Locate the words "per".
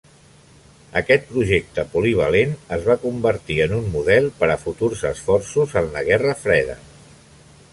4.41-4.49